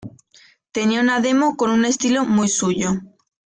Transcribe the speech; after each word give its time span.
Tenía 0.71 0.99
una 0.99 1.21
"demo" 1.21 1.55
con 1.55 1.69
un 1.69 1.85
estilo 1.85 2.25
muy 2.25 2.47
suyo. 2.49 2.89